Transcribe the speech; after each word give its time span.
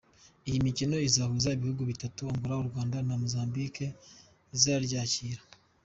Iyi 0.47 0.59
mikino 0.67 0.95
izahuza 1.07 1.49
ibhugu 1.57 1.81
bitatu, 1.91 2.21
Angola 2.33 2.55
,u 2.63 2.67
Rwanda 2.69 2.97
na 3.07 3.15
Mozambique 3.21 3.85
izaryakira. 4.55 5.41